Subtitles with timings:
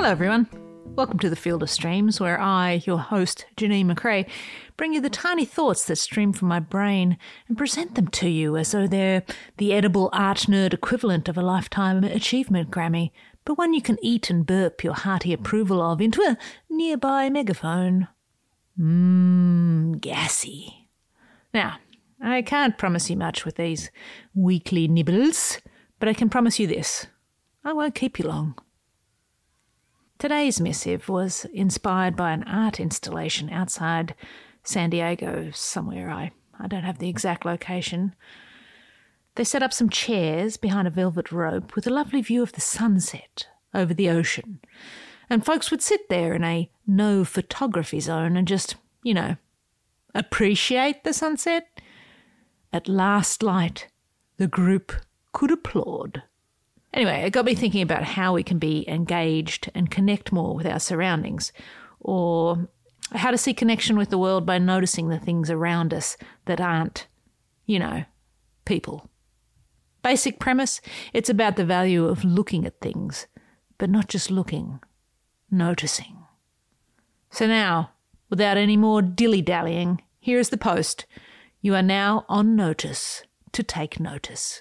[0.00, 0.48] Hello, everyone.
[0.96, 4.26] Welcome to the Field of Streams, where I, your host, Janeen McCrae,
[4.78, 8.56] bring you the tiny thoughts that stream from my brain and present them to you
[8.56, 9.24] as though they're
[9.58, 13.10] the edible art nerd equivalent of a Lifetime Achievement Grammy,
[13.44, 16.38] but one you can eat and burp your hearty approval of into a
[16.70, 18.08] nearby megaphone.
[18.80, 20.88] Mmm, gassy.
[21.52, 21.76] Now,
[22.22, 23.90] I can't promise you much with these
[24.34, 25.58] weekly nibbles,
[25.98, 27.06] but I can promise you this
[27.62, 28.54] I won't keep you long.
[30.20, 34.14] Today's missive was inspired by an art installation outside
[34.62, 36.10] San Diego, somewhere.
[36.10, 38.14] I, I don't have the exact location.
[39.36, 42.60] They set up some chairs behind a velvet rope with a lovely view of the
[42.60, 44.60] sunset over the ocean.
[45.30, 49.38] And folks would sit there in a no photography zone and just, you know,
[50.14, 51.80] appreciate the sunset.
[52.74, 53.88] At last light,
[54.36, 54.92] the group
[55.32, 56.24] could applaud.
[56.92, 60.66] Anyway, it got me thinking about how we can be engaged and connect more with
[60.66, 61.52] our surroundings,
[62.00, 62.68] or
[63.12, 66.16] how to see connection with the world by noticing the things around us
[66.46, 67.06] that aren't,
[67.66, 68.04] you know,
[68.64, 69.08] people.
[70.02, 70.80] Basic premise
[71.12, 73.26] it's about the value of looking at things,
[73.78, 74.80] but not just looking,
[75.50, 76.16] noticing.
[77.30, 77.92] So now,
[78.28, 81.06] without any more dilly dallying, here is the post.
[81.60, 84.60] You are now on notice to take notice.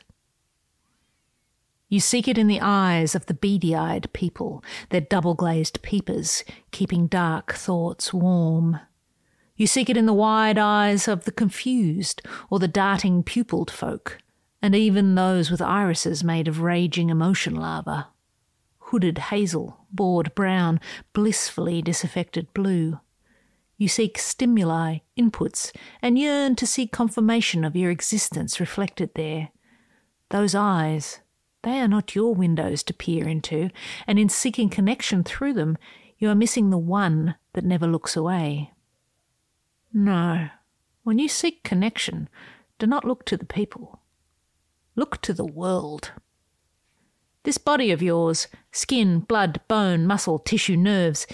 [1.91, 6.43] You seek it in the eyes of the beady eyed people, their double glazed peepers,
[6.69, 8.79] keeping dark thoughts warm.
[9.55, 14.19] You seek it in the wide eyes of the confused or the darting pupilled folk,
[14.61, 18.09] and even those with irises made of raging emotion lava.
[18.77, 20.79] Hooded hazel, bored brown,
[21.13, 22.99] blissfully disaffected blue.
[23.77, 29.49] You seek stimuli, inputs, and yearn to see confirmation of your existence reflected there.
[30.29, 31.21] Those eyes,
[31.63, 33.69] they are not your windows to peer into,
[34.07, 35.77] and in seeking connection through them,
[36.17, 38.71] you are missing the one that never looks away.
[39.92, 40.49] No,
[41.03, 42.30] when you seek connection,
[42.77, 43.99] do not look to the people.
[44.95, 46.11] Look to the world.
[47.43, 51.26] This body of yours, skin, blood, bone, muscle, tissue, nerves,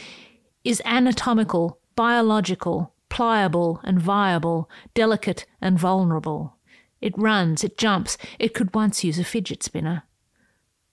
[0.64, 6.58] is anatomical, biological, pliable and viable, delicate and vulnerable.
[7.02, 10.04] It runs, it jumps, it could once use a fidget spinner.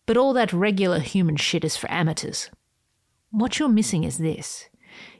[0.06, 2.50] But all that regular human shit is for amateurs.
[3.30, 4.68] What you're missing is this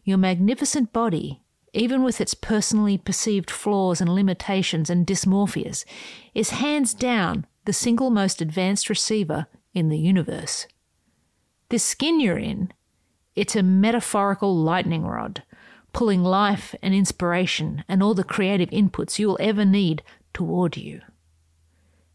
[0.05, 5.85] your magnificent body, even with its personally perceived flaws and limitations and dysmorphias,
[6.35, 10.67] is hands down the single most advanced receiver in the universe.
[11.69, 12.73] This skin you're in,
[13.35, 15.43] it's a metaphorical lightning rod,
[15.93, 20.03] pulling life and inspiration and all the creative inputs you'll ever need
[20.35, 21.01] toward you.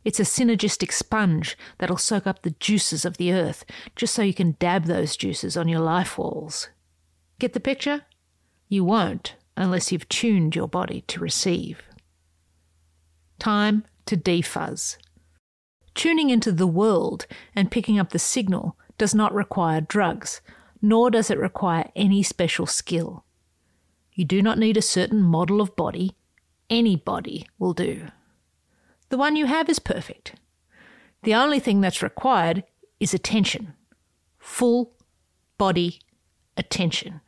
[0.07, 4.33] It's a synergistic sponge that'll soak up the juices of the earth just so you
[4.33, 6.69] can dab those juices on your life walls.
[7.39, 8.03] Get the picture?
[8.69, 11.81] You won't unless you've tuned your body to receive.
[13.37, 14.95] Time to defuzz.
[15.93, 20.39] Tuning into the world and picking up the signal does not require drugs,
[20.81, 23.25] nor does it require any special skill.
[24.13, 26.15] You do not need a certain model of body,
[26.69, 28.07] any body will do.
[29.09, 30.35] The one you have is perfect.
[31.23, 32.63] The only thing that's required
[32.99, 33.73] is attention.
[34.37, 34.93] Full
[35.57, 35.99] body
[36.55, 37.21] attention.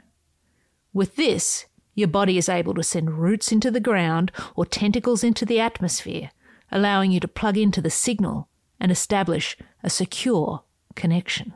[0.93, 5.45] With this, your body is able to send roots into the ground or tentacles into
[5.45, 6.31] the atmosphere,
[6.71, 8.47] allowing you to plug into the signal
[8.79, 10.63] and establish a secure
[10.95, 11.53] connection.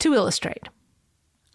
[0.00, 0.68] To illustrate,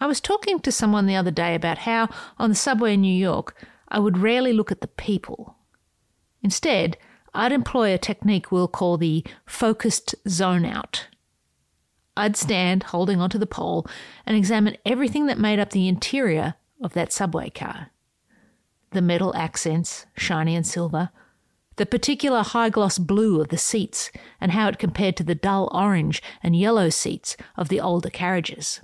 [0.00, 3.14] I was talking to someone the other day about how, on the subway in New
[3.14, 3.56] York,
[3.88, 5.56] I would rarely look at the people.
[6.42, 6.96] Instead,
[7.32, 11.08] I'd employ a technique we'll call the focused zone out.
[12.16, 13.86] I'd stand holding onto the pole
[14.26, 17.90] and examine everything that made up the interior of that subway car.
[18.90, 21.10] The metal accents, shiny and silver,
[21.76, 24.10] the particular high gloss blue of the seats,
[24.40, 28.80] and how it compared to the dull orange and yellow seats of the older carriages.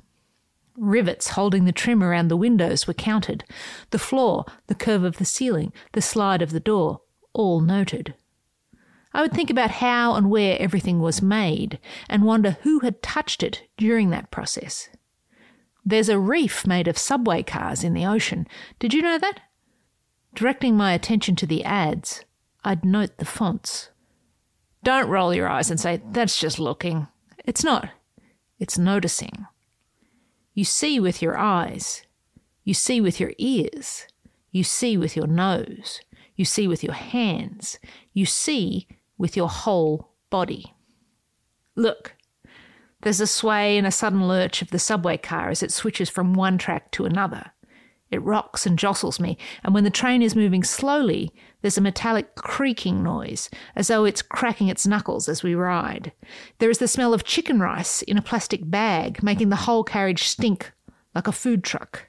[0.78, 3.44] Rivets holding the trim around the windows were counted,
[3.90, 7.00] the floor, the curve of the ceiling, the slide of the door,
[7.32, 8.14] all noted.
[9.16, 13.42] I would think about how and where everything was made and wonder who had touched
[13.42, 14.90] it during that process.
[15.86, 18.46] There's a reef made of subway cars in the ocean.
[18.78, 19.40] Did you know that?
[20.34, 22.26] Directing my attention to the ads,
[22.62, 23.88] I'd note the fonts.
[24.84, 27.08] Don't roll your eyes and say, that's just looking.
[27.46, 27.88] It's not.
[28.58, 29.46] It's noticing.
[30.52, 32.02] You see with your eyes.
[32.64, 34.06] You see with your ears.
[34.50, 36.02] You see with your nose.
[36.34, 37.78] You see with your hands.
[38.12, 38.86] You see
[39.18, 40.74] with your whole body.
[41.74, 42.14] Look,
[43.02, 46.34] There's a sway and a sudden lurch of the subway car as it switches from
[46.34, 47.52] one track to another.
[48.10, 52.34] It rocks and jostles me, and when the train is moving slowly, there's a metallic
[52.36, 56.12] creaking noise, as though it's cracking its knuckles as we ride.
[56.58, 60.24] There is the smell of chicken rice in a plastic bag, making the whole carriage
[60.24, 60.72] stink
[61.14, 62.08] like a food truck.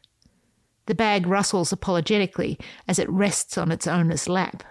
[0.85, 4.63] The bag rustles apologetically as it rests on its owner's lap.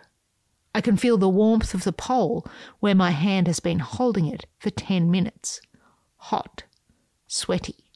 [0.77, 2.47] I can feel the warmth of the pole
[2.81, 5.63] where my hand has been holding it for ten minutes.
[6.17, 6.65] Hot,
[7.27, 7.87] sweaty.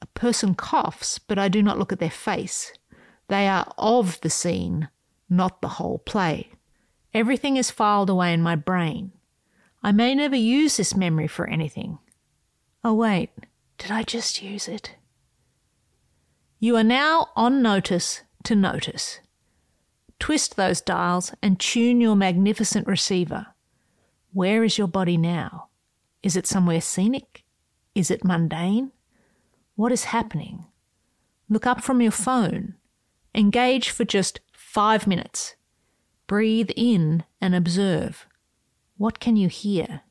[0.00, 2.72] A person coughs, but I do not look at their face.
[3.28, 4.88] They are of the scene,
[5.28, 6.52] not the whole play.
[7.12, 9.12] Everything is filed away in my brain.
[9.82, 11.98] I may never use this memory for anything.
[12.82, 13.28] Oh, wait,
[13.76, 14.96] did I just use it?
[16.60, 19.20] You are now on notice to notice.
[20.18, 23.46] Twist those dials and tune your magnificent receiver.
[24.32, 25.68] Where is your body now?
[26.22, 27.44] Is it somewhere scenic?
[27.94, 28.92] Is it mundane?
[29.76, 30.66] What is happening?
[31.48, 32.74] Look up from your phone.
[33.34, 35.54] Engage for just five minutes.
[36.26, 38.26] Breathe in and observe.
[38.96, 40.02] What can you hear?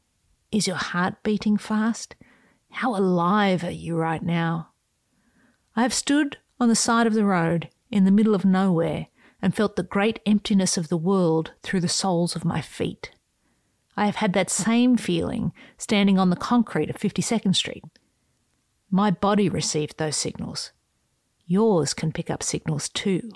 [0.52, 2.16] Is your heart beating fast?
[2.70, 4.70] How alive are you right now?
[5.76, 9.08] I have stood on the side of the road in the middle of nowhere
[9.42, 13.12] and felt the great emptiness of the world through the soles of my feet.
[13.98, 17.84] I have had that same feeling standing on the concrete of 52nd Street.
[18.90, 20.72] My body received those signals.
[21.46, 23.32] Yours can pick up signals too.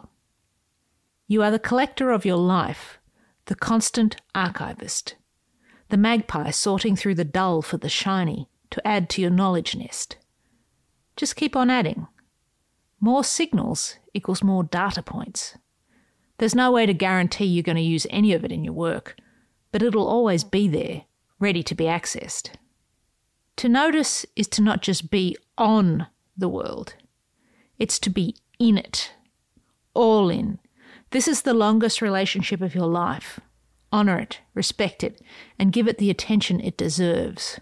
[1.27, 2.99] You are the collector of your life,
[3.45, 5.15] the constant archivist,
[5.89, 10.17] the magpie sorting through the dull for the shiny to add to your knowledge nest.
[11.15, 12.07] Just keep on adding
[12.99, 15.57] more signals equals more data points.
[16.39, 19.17] There's no way to guarantee you're going to use any of it in your work,
[19.73, 21.03] but it'll always be there,
[21.37, 22.51] ready to be accessed.
[23.57, 26.07] To notice is to not just be on
[26.37, 26.95] the world,
[27.77, 29.11] it's to be in it,
[29.93, 30.59] all in.
[31.11, 33.41] This is the longest relationship of your life.
[33.91, 35.21] Honour it, respect it,
[35.57, 37.59] and give it the attention it deserves.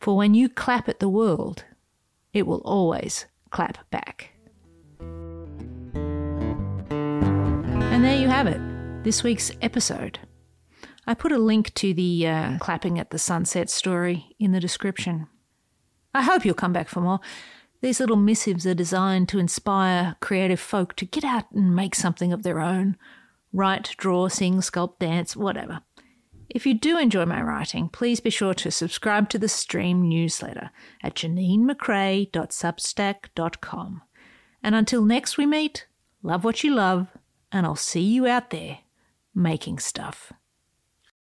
[0.00, 1.64] For when you clap at the world,
[2.32, 4.30] it will always clap back.
[7.98, 8.60] And there you have it,
[9.02, 10.20] this week's episode.
[11.08, 15.26] I put a link to the uh, clapping at the sunset story in the description.
[16.14, 17.18] I hope you'll come back for more.
[17.80, 22.32] These little missives are designed to inspire creative folk to get out and make something
[22.32, 22.96] of their own
[23.52, 25.80] write, draw, sing, sculpt, dance, whatever.
[26.48, 30.70] If you do enjoy my writing, please be sure to subscribe to the stream newsletter
[31.02, 34.02] at janinemcrae.substack.com.
[34.62, 35.88] And until next we meet,
[36.22, 37.08] love what you love,
[37.52, 38.78] and I'll see you out there
[39.34, 40.32] making stuff.